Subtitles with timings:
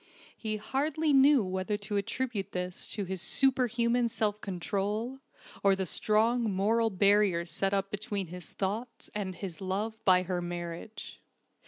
[0.35, 5.19] He hardly knew whether to attribute this to his superhuman self control,
[5.63, 10.41] or the strong moral barrier set up between his thoughts and his love by her
[10.41, 11.21] marriage.